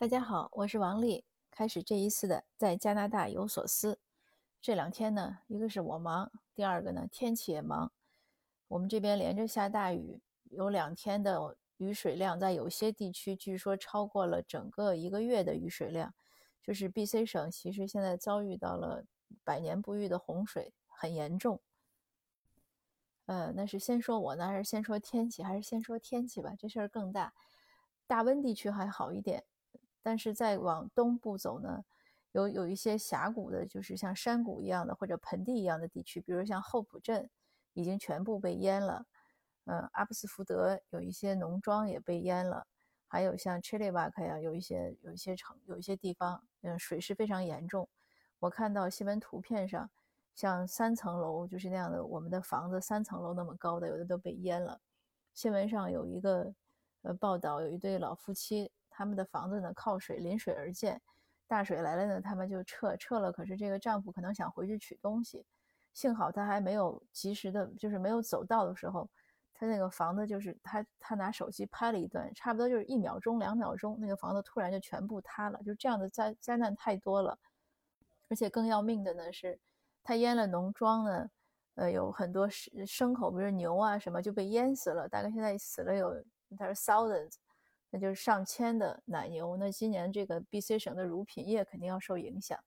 [0.00, 1.24] 大家好，我是王丽。
[1.50, 3.98] 开始这一次的在加拿大有所思。
[4.62, 7.90] 这两天呢，一个是我忙，第二个呢天气也忙。
[8.68, 16.14] 我们这边连着下大雨，有两天的雨水量在有些地区据说超过了整个一个月的雨水量。
[16.62, 19.04] 就是 B.C 省其实现在遭遇到了
[19.42, 21.60] 百年不遇的洪水，很严重。
[23.26, 25.42] 呃，那是先说我呢，还是先说天气？
[25.42, 27.34] 还是先说天气吧，这事儿更大。
[28.06, 29.44] 大温地区还好一点。
[30.02, 31.84] 但是再往东部走呢，
[32.32, 37.28] 有有一些峡谷的，就是像山谷一样的或者盆地一样的地区，比如像厚朴镇，
[37.74, 39.06] 已经全部被淹了。
[39.64, 42.66] 嗯，阿布斯福德有一些农庄也被淹了，
[43.06, 47.86] 还有像 c h i l i w a k 呀，有一些有一些城有一些地方，嗯，水势非常严重。
[48.38, 49.90] 我看到新闻图片上，
[50.34, 54.80] 像三层楼就是那样的，我们的房子三层楼那么高的，有的都被淹了。
[55.34, 56.54] 新闻上有一个
[57.02, 58.70] 呃报道，有一对老夫妻。
[58.98, 61.00] 他们的房子呢靠水，临水而建，
[61.46, 63.30] 大水来了呢，他们就撤撤了。
[63.30, 65.46] 可是这个丈夫可能想回去取东西，
[65.94, 69.08] 幸好他还没有及时的，就是没有走到的时候，
[69.54, 75.62] 他那个房子就是他他拿手机拍了一段，差不多就是一秒钟两秒钟，那个房子突然就全部塌了。
[75.62, 77.38] 就这样的灾灾难太多了，
[78.28, 79.60] 而且更要命的呢是，
[80.02, 81.30] 他淹了农庄呢，
[81.76, 86.12] 呃，有很多牲牲口，比如牛啊什么就被淹死了，大概现在死了有
[86.58, 87.34] 他说 thousands。
[87.90, 89.56] 那就是上千的奶牛。
[89.56, 92.58] 那今年这个 B.C 省的乳品业肯定要受影响，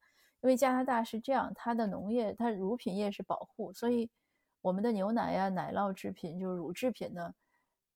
[0.41, 4.09] 因为加拿大是这样，它的农业、它乳品业是保护，所以
[4.61, 7.33] 我们的牛奶呀、奶酪制品，就是乳制品呢，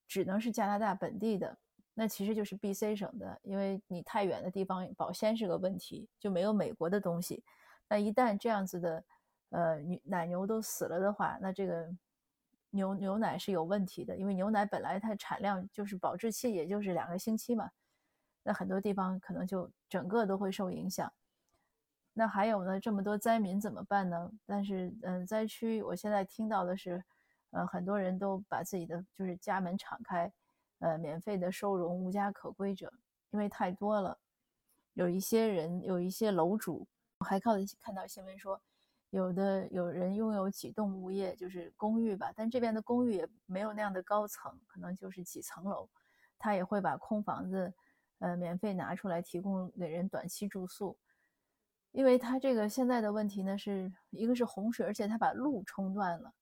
[0.06, 1.58] 只能是加拿大本地的。
[1.94, 7.42] 那其实就是 B.C 省的，因为你太远的地方保鲜是个问题，就没有美国的东西。
[7.88, 9.04] 那一旦这样子的，
[9.50, 11.88] 呃，奶牛都死了的话，那这个。
[12.70, 17.70] 牛牛奶是有问题的，因为牛奶本来它产量就是保质期，也就是两个星期嘛。
[18.42, 21.12] 那很多地方可能就整个都会受影响。
[22.12, 24.30] 那还有呢，这么多灾民怎么办呢？
[24.46, 27.04] 但是，嗯，灾区我现在听到的是，
[27.50, 30.32] 呃，很多人都把自己的就是家门敞开，
[30.78, 32.92] 呃，免费的收容无家可归者，
[33.30, 34.18] 因为太多了。
[34.94, 36.86] 有一些人，有一些楼主，
[37.18, 38.62] 我还看看到新闻说。
[39.10, 45.88] 有的有人拥有几栋物业，就是公寓吧，但这边的公寓也没有那样的高层，可能就是几层楼。
[46.36, 47.72] 他也会把空房子，
[48.18, 50.98] 呃，免费拿出来提供给人短期住宿。
[51.92, 56.34] 因为他这个现在的问题呢，是一个是洪水，而且他把路冲断了。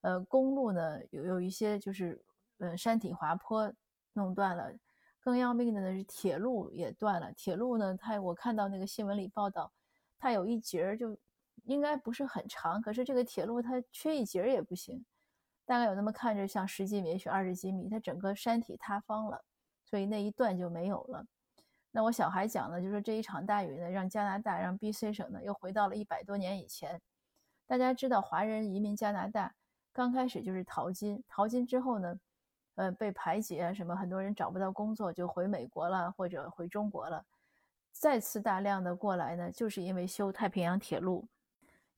[0.00, 2.24] 呃，公路呢有有一些就是，
[2.58, 3.70] 呃，山体滑坡
[4.14, 4.72] 弄断了。
[5.20, 7.32] 更要命的呢是铁路也断了。
[7.32, 9.72] 铁路呢，它我看到那个新闻里报道，
[10.16, 11.18] 它有一节就。
[11.64, 15.04] 应该不是很长，可是这个铁路它缺一节也不行，
[15.64, 19.44] 大概有那么看着像十几米，也许二十几米，它整个山体塌方了，
[19.84, 21.26] 所以那一段就没有了。
[21.90, 27.00] 那我小孩讲呢，就说这一场大雨呢，让加拿大，让 B.C 省呢又回到了一百多年以前。
[27.66, 29.54] 大家知道，华人移民加拿大
[29.92, 32.18] 刚开始就是淘金，淘金之后呢，
[32.74, 37.24] 呃，被排挤啊什么，很多人找不到工作就回美国了或者回中国了，
[37.92, 41.26] 再次大量的过来呢，就是因为修太平洋铁路。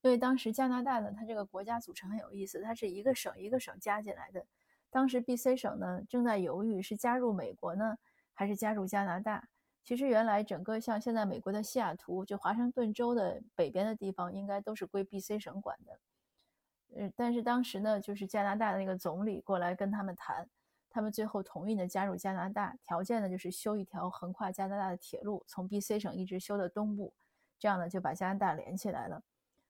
[0.02, 4.46] 因为当时加拿大呢，它这个国家组成很有意思，它是一个省一个省加进来的。
[4.88, 7.98] 当时 B.C 省呢正在犹豫是加入美国呢，
[8.32, 9.48] 还是加入加拿大。
[9.82, 16.00] 其实原来整个像现在美国的西雅图，就华盛顿州的北边的地方，应该都是归 B.C 省管的。
[16.96, 20.48] 呃，但是当时呢，就是加拿大的那个总理过来跟他们谈，
[20.88, 27.12] 他们最后同意呢加入加拿大，条件呢就是修一条横跨加拿大的铁路，从 B.C 省一直修到东部，
[27.58, 29.22] 这样呢就把加拿大连起来了。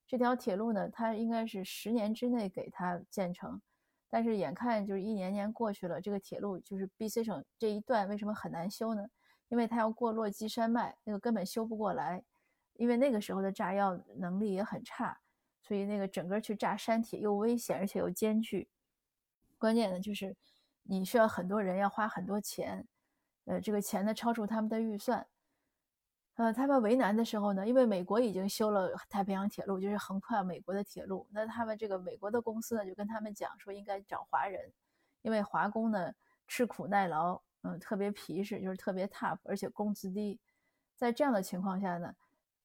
[0.06, 3.60] 这条铁路呢，它应该是十年之内给它建成，
[4.08, 9.04] 但是眼看就是一年年过去了，这个铁路就是 B.C 省这一段为什么很难修呢？
[9.48, 12.22] 因为它要过落基山脉，那个根本修不过来，
[12.74, 15.20] 因为那个时候的炸药能力也很差，
[15.60, 18.68] 所以那个整个去炸山体又危险，而且又艰巨。
[19.58, 20.36] 关键呢就是
[20.84, 22.86] 你需要很多人，要花很多钱，
[23.46, 25.26] 呃，这个钱呢超出他们的预算。
[26.36, 31.27] 呃，他们为难的时候呢，因为美国已经修了太平洋铁路，就是横跨美国的铁路。
[31.30, 34.71] 那他们这个美国的公司呢，就跟他们讲说，应该找华人，
[35.22, 36.12] 因为华工呢
[36.47, 40.38] 吃苦耐劳，嗯，特别皮实，就是特别 tough，而且工资低。
[40.94, 42.15] 在这样的情况下呢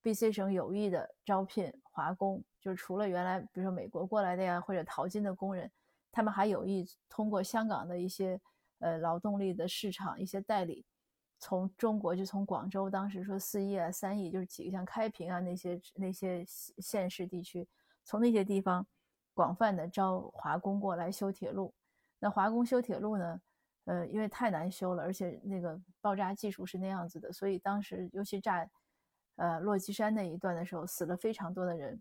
[0.01, 5.71] ，B.C 省有意的招聘华工，就是除了原来比如说美国过来的呀，或者淘金的工人，
[6.11, 8.37] 他们还有意通过香港的一些
[8.79, 10.85] 呃劳动力的市场一些代理。
[11.41, 17.67] 从中国就从广州，当时说四亿啊、三亿，就是几个像开平啊那些那些县市地区，
[18.05, 18.85] 从那些地方
[19.33, 21.73] 广泛的招华工过来修铁路。
[22.19, 23.41] 那华工修铁路呢，
[23.85, 28.69] 呃，因为太难修了，而且那个爆炸技术是那样子的，所以当时尤其炸
[29.37, 31.99] 呃落基山那一段的时候，死了非常多的人。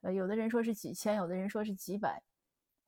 [0.00, 2.22] 呃，有的人说是几千，有的人说是几百。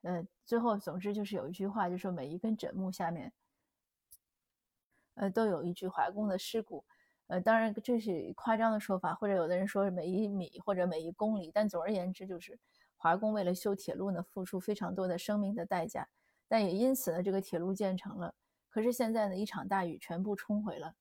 [0.00, 3.30] 呃，最后总之就是有一句话，就说每一根枕木下面，
[5.14, 6.84] 呃，都有一具华工的尸骨。
[7.26, 12.58] 呃，当然这是夸张的说法，或者有的人说是每一米或者每一公里，但总而言之就是
[12.96, 16.06] 华工为了修铁路呢，付出非常多的生命的代价，
[16.48, 18.34] 但也因此呢，这个铁路建成了。
[18.68, 20.94] 可是现在呢，一场大雨全部冲毁了。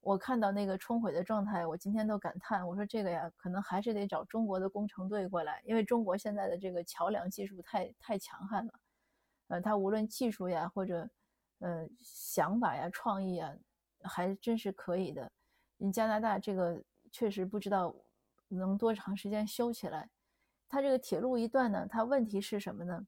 [0.00, 8.72] 我看到那个冲毁的状态，我今天都感叹，我说这个呀，可能还是得找中国的工程队过来，因为中国现在的这个桥梁技术太太强悍了。
[9.48, 11.10] 呃，他无论技术呀，或者
[11.58, 13.54] 呃想法呀、创意啊，
[14.02, 15.30] 还真是可以的。
[15.76, 17.94] 你加拿大这个确实不知道
[18.48, 20.08] 能多长时间修起来。
[20.68, 23.06] 它这个铁路一段呢，它问题是什么呢？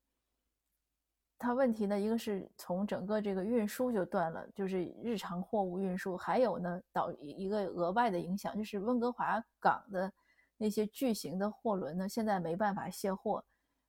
[1.39, 10.13] 它问题呢，一个是从整个这个运输就断了，就是日常货物运输，还有呢导一个额外的影响，就是温哥华港的
[10.57, 13.45] 那些巨型的货轮呢，现在没办法卸货。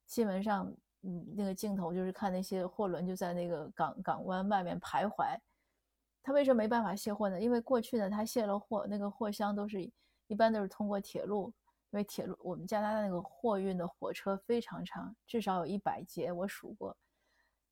[0.05, 0.71] 新闻上，
[1.03, 5.37] 嗯，那个镜头就是看那些货轮就在那个港港湾外面徘徊。
[6.21, 7.39] 他为什么没办法卸货呢？
[7.39, 9.89] 因为过去呢，他卸了货，那个货箱都是
[10.27, 11.53] 一般都是通过铁路，
[11.91, 16.95] 因为铁路我们加拿大那个货运的火车非常长，至少有一百节，我数过。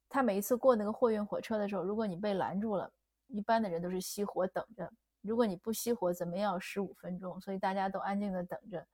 [0.09, 2.89] 他每一次过那个货运火车的时候，如果你被拦住了，
[3.27, 4.89] 一般的人都是熄火等着。
[5.21, 7.39] 如果你不熄火，怎么要十五分钟？
[7.41, 8.87] 所以大家都安静的等着。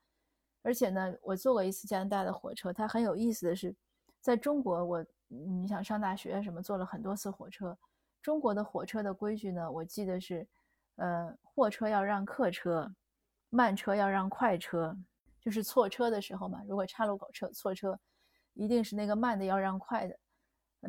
[0.63, 3.75] 而且呢，我坐过一次加拿大的火车，它很有意思的是，
[4.23, 7.77] 在中国，我你想上大学什么，坐了很多次火车。
[8.21, 10.47] 中国的火车的规矩呢，我记得是，
[10.95, 12.89] 呃，货车要让客车，
[13.49, 14.97] 慢车要让快车，
[15.41, 16.63] 就是错车的时候嘛。
[16.65, 17.99] 如果岔路口车错车，
[18.53, 20.17] 一定是那个慢的要让快的。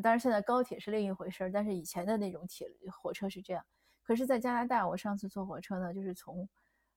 [0.00, 2.68] 当然现在高铁是另一回事儿，但是以前的那种铁
[3.02, 3.66] 火车是这样。
[4.04, 6.48] 可是，在加拿大，我上次坐火车呢，就是从，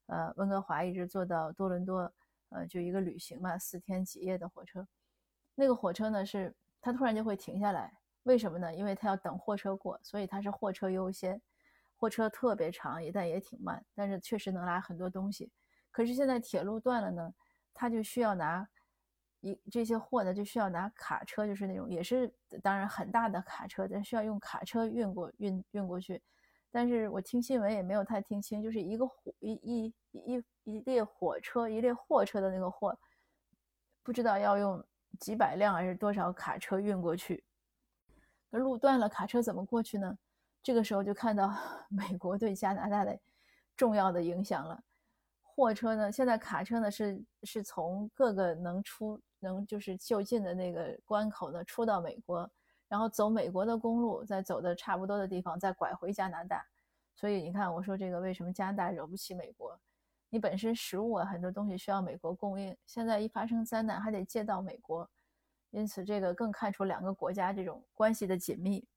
[0.05, 2.13] 呃，温哥华一直坐到多伦多，
[2.49, 4.87] 呃，就一个旅行嘛，四天几夜的火车。
[5.59, 7.91] 那个火车呢，是它突然就会停下来。
[8.23, 8.71] 为什么呢？
[8.75, 11.41] 因为它要等货车过，所以它是货车优先。
[11.95, 15.51] 货车特别长，也但也挺慢，但是确实能拉很多东西。
[15.89, 17.33] 可是现在铁路断了呢，
[17.73, 18.69] 它就需要拿
[19.39, 22.31] 一这些货呢，就需要拿卡车，就是那种也是
[22.61, 26.21] 当然很大的卡车，但需要用卡车运过运运过去。
[26.69, 32.95] 但是我听新闻也没有太听清，就是一个火一一一一列火车一列货车的那个货，
[34.03, 34.85] 不知道要用
[35.19, 37.43] 几百辆还是多少卡车运过去。
[38.49, 40.17] 那路断了，卡车怎么过去呢？
[40.63, 41.53] 这个时候就看到
[41.89, 43.17] 美国对加拿大的
[43.75, 44.81] 重要的影响了。
[45.41, 52.49] 货车呢，现在卡车呢是是从各个能出能就是就近的那个关口呢出到美国，
[52.87, 56.65] 然后走美国的公路，再走的差不多的地方再拐回加拿大。
[57.15, 59.79] 所以你看，我说这个为什么加拿大惹不起美国？
[60.29, 65.09] 你本身食物啊很多东西需要美国供应，现在一发生灾难还得借到美国。
[65.71, 68.87] 因此，这个更看出两个国家这种关系的紧密。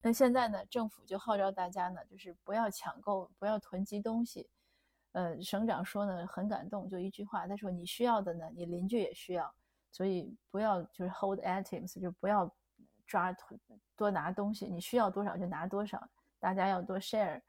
[0.00, 4.48] 那现在呢，政府就号召大家呢，就是不要抢购，不要囤积东西。
[5.12, 9.52] 呃，省长说呢，很感动，就一句话，他说：“你需要的呢，你邻居也需要，
[9.90, 12.50] 所以不要就是 hold items，就不要
[13.06, 13.34] 抓
[13.96, 17.40] 多拿东西，你需要多少就拿多少，大家要多 share。”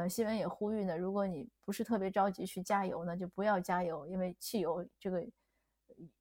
[0.00, 5.26] 呃，新闻也呼吁呢，如果你不是特别着急去加油呢，就不要加油，因为汽油这个。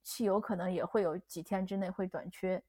[0.03, 2.61] 汽油可能也会有几天之内会短缺，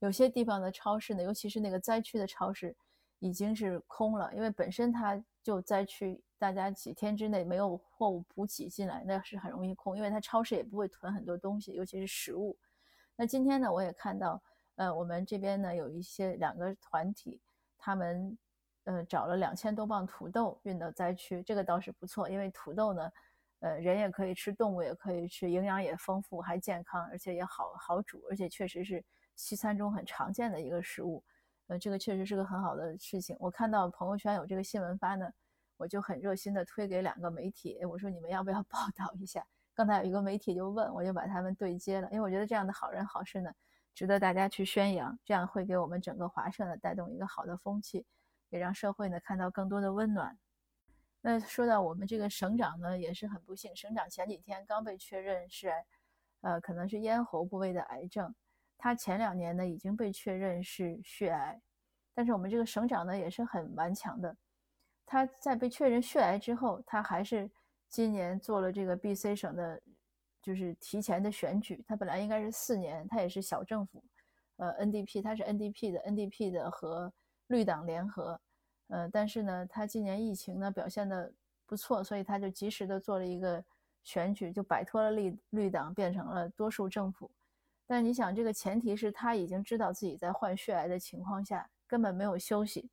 [0.00, 2.74] 有些地方的超市呢，尤其是那个灾区的超市，
[3.20, 12.58] 已经是空了，因为本身它就灾区，大家几天之内没有货物补给进来，那是很容易空，因为它超市也不会囤很多东西，尤其是食物。
[13.14, 14.42] 那今天呢，我也看到，
[14.74, 17.40] 呃，我们这边呢有一些两个团体，
[17.78, 18.36] 他们
[18.84, 23.10] 呃找了两千多磅土豆运到灾区，这个倒是不错，因为土豆呢。
[23.62, 29.04] 呃，人也可以吃，动物也可以吃，营养也丰富，还健康，而且也好好煮，而且确实是
[29.36, 31.22] 西餐中很常见的一个食物。
[31.66, 33.36] 呃，这个确实是个很好的事情。
[33.38, 35.30] 我看到朋友圈有这个新闻发呢，
[35.76, 39.46] 我就很热心的推给两个媒体，我说你们要不要报道一下？
[39.74, 43.52] 刚才有一个媒体就问，我就把他们对接了，因为我觉得这样的好人好事呢，
[43.94, 48.06] 值得大家去宣扬，这样会给我们整个华社呢带动一个好的风气，
[48.50, 50.38] 也让社会呢看到更多的温暖。
[51.22, 53.74] 那说到我们这个省长呢，也是很不幸。
[53.74, 55.72] 省长前几天刚被确认是，
[56.40, 58.34] 呃，可能是咽喉部位的癌症。
[58.78, 61.60] 他前两年呢已经被确认是血癌，
[62.14, 64.34] 但是我们这个省长呢也是很顽强的。
[65.04, 67.50] 他在被确认血癌之后，他还是
[67.88, 69.82] 今年做了这个 B.C 省的，
[70.40, 71.84] 就是提前的选举。
[71.86, 74.02] 他本来应该是四年，他也是小政府，
[74.56, 77.12] 呃 NDP，他是 NDP 的 NDP 的和
[77.50, 78.40] 绿党联合，
[78.86, 81.32] 呃，但是呢，他今年疫情呢表现的
[81.66, 83.62] 不错，所以他就及时的做了一个
[84.04, 87.28] 选举，就摆脱了绿绿党，变成了多数政府。
[87.88, 92.88] 但你想，这个前提是他已经知道自己在患血癌的情况下，根本没有休息，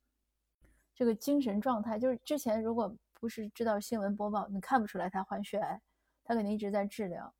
[0.92, 5.80] 这个精神状态就是之前如果不是知道新闻播报，你看不出来他患血癌，
[6.24, 7.32] 他肯定一直在治疗。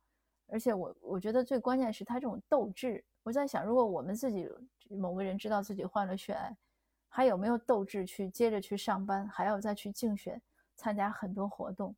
[0.47, 3.05] 而且我我觉得最关键是他这种斗志。
[3.25, 4.49] 我在想，如果我们自己
[4.89, 6.57] 某个人知道自己患了血癌，
[7.09, 10.41] 还有没有斗志去接着去上班，还要再去竞选，
[10.77, 11.95] 参加很多活动？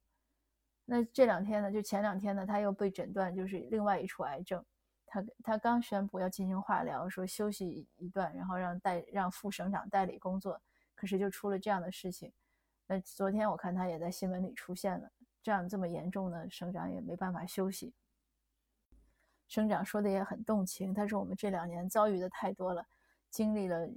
[0.85, 4.65] 那这两天呢，就前两天呢，他又被诊断就是另外一处癌症。
[5.07, 10.61] 他他刚宣布要进行化疗，说休息一段，然后让代让副省长代理工作，
[10.95, 12.33] 可是就出了这样的事情。
[12.87, 15.11] 那昨天我看他也在新闻里出现了，
[15.43, 17.93] 这样这么严重呢，省长也没办法休息。
[19.49, 22.87] 省长说的也很动情，他说我们这两年遭遇的太多了，
[23.31, 23.89] 经历了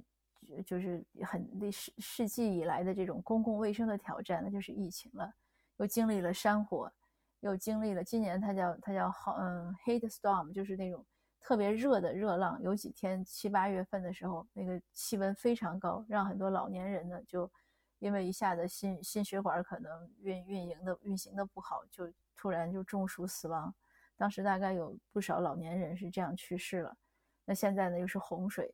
[0.66, 5.32] 就是很历世世纪以来的这种公共卫生的挑战，那就是疫情了，
[5.76, 6.92] 又经历了山火，
[7.40, 11.04] 又经历了今年它叫它叫好嗯 heat storm，就是那种
[11.40, 17.50] 特别热的热浪，有几天七八月份的时候，那个气温非常高，让很多老年人呢就
[17.98, 23.74] 因为一下子心心血管可能运运营的运行的不好，就突然就中暑死亡。
[24.16, 26.96] 当时大概有不少老年人是这样去世了，
[27.44, 28.72] 那现在呢又是洪水。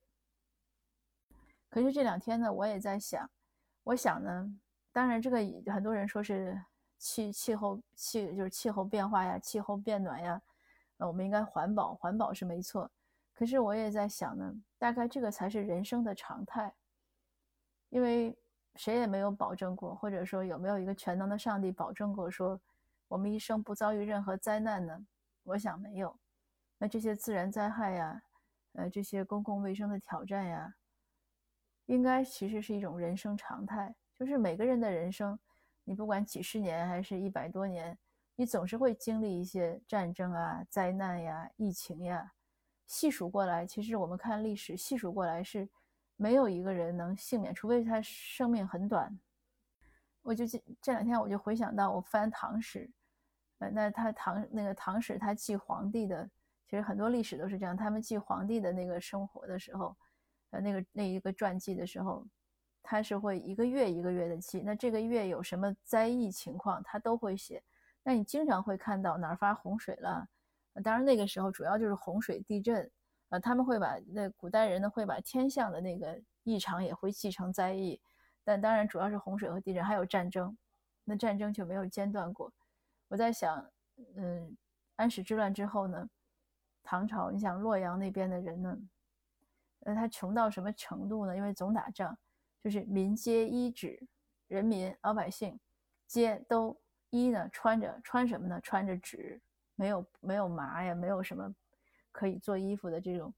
[1.70, 3.30] 可是这两天呢，我也在想，
[3.84, 4.52] 我想呢，
[4.92, 5.38] 当然这个
[5.72, 6.60] 很多人说是
[6.98, 10.42] 气气候气就是气候变化呀，气候变暖呀，
[10.98, 12.90] 呃，我们应该环保，环保是没错。
[13.32, 16.74] 可是我也在想呢，大概这个才是人生的常态，
[17.88, 18.36] 因为
[18.74, 22.60] 谁也没有保证过，或者说有没有一个全能的上帝保证过，说
[23.08, 25.06] 我们一生不遭遇任何灾难呢？
[25.44, 26.18] 我想没有，
[26.78, 28.22] 那这些自然灾害呀，
[28.72, 30.74] 呃，这些公共卫生的挑战呀，
[31.90, 33.92] 应该其实是一种人生常态。
[34.14, 35.36] 就是每个人的人生，
[35.82, 37.98] 你不管几十年还是一百多年，
[38.36, 42.32] 你总是会经历一些战争啊、灾难呀、疫情呀。
[42.86, 45.68] 细数过来，其实我们看历史，细数过来是
[46.14, 49.18] 没有一个人能幸免，除非他生命很短。
[50.22, 52.88] 我就这这两天我就回想到我翻唐史。
[53.58, 56.28] 呃，那他唐那个唐史，他记皇帝的，
[56.66, 57.76] 其实很多历史都是这样。
[57.76, 59.96] 他们记皇帝的那个生活的时候，
[60.50, 62.26] 呃，那个那一个传记的时候，
[62.82, 64.60] 他是会一个月一个月的记。
[64.60, 67.62] 那这个月有什么灾异情况，他都会写。
[68.02, 70.26] 那你经常会看到哪儿发洪水了？
[70.82, 72.90] 当然那个时候主要就是洪水、地震。
[73.28, 78.00] 呃，他们会把那古代人呢会把天象的那个异常也会记成灾异，
[78.42, 80.56] 但当然主要是洪水和地震，还有战争。
[81.04, 82.52] 那战争就没有间断过。
[83.06, 83.64] 我在想，
[84.16, 84.56] 嗯，
[84.96, 86.10] 安史之乱之后呢，
[86.82, 88.76] 唐朝，你想洛阳那边的人呢，
[89.80, 91.36] 那，他穷到什么程度呢？
[91.36, 92.16] 因为总打仗，
[92.62, 94.00] 就是民皆衣指，
[94.48, 95.58] 人民老百姓
[96.06, 96.78] 皆都
[97.10, 98.60] 衣呢穿着穿什么呢？
[98.62, 99.40] 穿着纸，
[99.74, 101.54] 没有没有麻呀，没有什么
[102.12, 103.32] 可以做衣服的这种，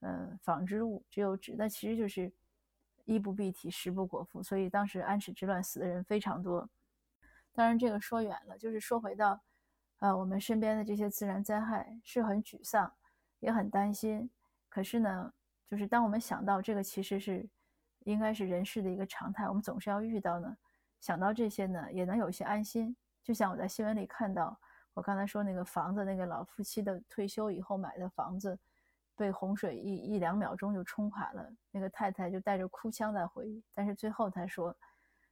[0.00, 1.54] 呃，纺织物，只有纸。
[1.58, 2.32] 那其实就是
[3.04, 6.68] 衣不蔽体，食不果腹，所以当时安史之乱死的人非常多。
[7.52, 9.40] 当然，这个说远了，就是说回到，
[9.98, 12.94] 呃，我们身边的这些自然灾害是很沮丧，
[13.40, 14.30] 也很担心。
[14.68, 15.32] 可是呢，
[15.68, 17.46] 就是当我们想到这个其实是
[18.04, 20.56] 应该是人世的一个常态，我们总是要遇到呢。
[20.98, 22.96] 想到这些呢，也能有一些安心。
[23.22, 24.58] 就像我在新闻里看到，
[24.94, 28.58] 我刚才说那个房子，那个老夫妻的退休以后买的房子，
[29.14, 33.62] 被洪水一一两秒钟就冲垮了，那个太太就带着哭腔在回忆。
[33.74, 34.74] 但是最后她说，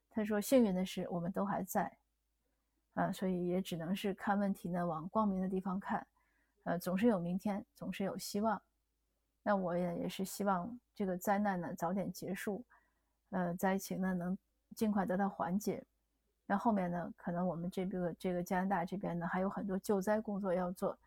[0.09, 1.91] 她说幸运的是我们都还在。
[2.93, 6.07] 啊，所以也只能是看问题呢，往光明的地方看，
[6.63, 8.61] 呃，总是有明天，总是有希望。
[9.47, 12.65] 那我也也是希望这个灾难呢早点结束，
[13.29, 14.37] 呃，灾情呢能
[14.75, 15.81] 尽快得到缓解。
[16.45, 20.99] 那后面呢，可能我们这个这个加拿大这边呢还有很多救灾工作要做，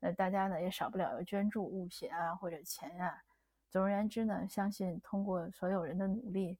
[0.00, 3.16] 那大家呢也少不了要捐助物品啊或者钱呀。
[3.70, 6.58] 总而言之呢，相信通过所有人的努力。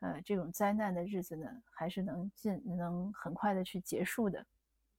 [0.00, 4.44] 呃，这种灾难的日子呢，还是能尽能很快的去结束的。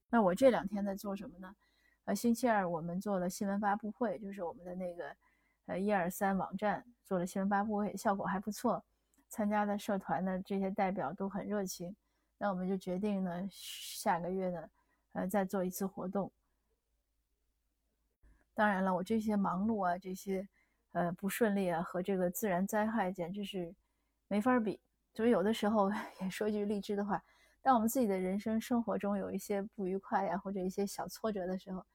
[0.09, 1.55] 那我这两天在做什么呢？
[2.05, 5.15] 呃，星期二我们做了新闻发布会，就是我们的那个
[5.67, 8.83] 呃一二三网站做了新闻发布会，效果还不错。
[9.29, 11.95] 参加的社团的这些代表都很热情。
[12.37, 14.69] 那我们就决定呢，下个月呢，
[15.13, 16.31] 呃，再做一次活动。
[18.53, 20.47] 当然了，我这些忙碌啊，这些
[20.93, 23.75] 呃不顺利啊，和这个自然灾害简直是
[24.27, 24.79] 没法比。
[25.13, 27.21] 所以有的时候 也说句励志的话，
[27.61, 31.85] 当我们自己的人生生活中有一些不愉快呀，或者一些小挫折的时候，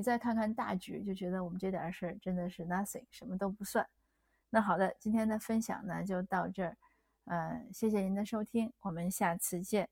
[0.00, 3.86] 你再看看大局，就觉得我们这点事儿真的是 nothing，什么都不算。
[4.48, 6.74] 那好的，今天的分享呢就到这儿，
[7.26, 9.90] 呃，谢谢您的收听，我们下次见。